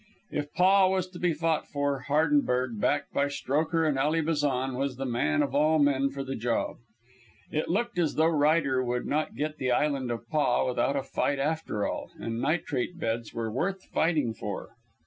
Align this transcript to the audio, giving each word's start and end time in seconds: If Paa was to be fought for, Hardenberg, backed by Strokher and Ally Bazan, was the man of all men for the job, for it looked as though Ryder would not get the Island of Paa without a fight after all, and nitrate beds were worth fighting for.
If 0.31 0.51
Paa 0.55 0.87
was 0.89 1.07
to 1.09 1.19
be 1.19 1.31
fought 1.31 1.67
for, 1.67 2.05
Hardenberg, 2.07 2.79
backed 2.81 3.13
by 3.13 3.25
Strokher 3.27 3.87
and 3.87 3.99
Ally 3.99 4.21
Bazan, 4.21 4.73
was 4.73 4.95
the 4.97 5.05
man 5.05 5.43
of 5.43 5.53
all 5.53 5.77
men 5.77 6.09
for 6.09 6.23
the 6.23 6.35
job, 6.35 6.77
for 7.51 7.55
it 7.55 7.69
looked 7.69 7.99
as 7.99 8.15
though 8.15 8.25
Ryder 8.25 8.83
would 8.83 9.05
not 9.05 9.35
get 9.35 9.57
the 9.57 9.69
Island 9.69 10.09
of 10.09 10.27
Paa 10.27 10.65
without 10.65 10.95
a 10.95 11.03
fight 11.03 11.37
after 11.37 11.85
all, 11.85 12.09
and 12.19 12.41
nitrate 12.41 12.99
beds 12.99 13.31
were 13.31 13.51
worth 13.51 13.85
fighting 13.93 14.33
for. 14.33 14.75